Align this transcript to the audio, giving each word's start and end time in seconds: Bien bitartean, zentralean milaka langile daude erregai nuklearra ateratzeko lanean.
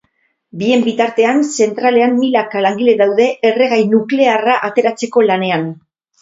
Bien 0.61 0.79
bitartean, 0.85 1.43
zentralean 1.65 2.15
milaka 2.21 2.63
langile 2.67 2.95
daude 3.03 3.27
erregai 3.51 3.79
nuklearra 3.93 4.57
ateratzeko 4.71 5.25
lanean. 5.29 5.71